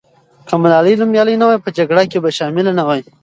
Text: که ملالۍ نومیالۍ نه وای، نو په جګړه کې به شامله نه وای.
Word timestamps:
که 0.47 0.55
ملالۍ 0.63 0.93
نومیالۍ 1.01 1.35
نه 1.41 1.45
وای، 1.47 1.57
نو 1.59 1.63
په 1.65 1.69
جګړه 1.77 2.03
کې 2.11 2.17
به 2.23 2.29
شامله 2.37 2.71
نه 2.79 2.83
وای. 2.87 3.01